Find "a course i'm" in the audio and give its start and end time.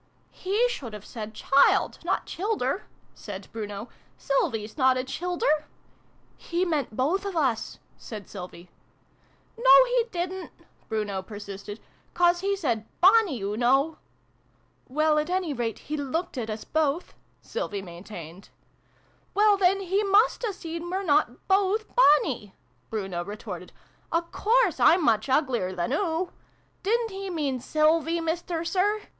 24.11-25.05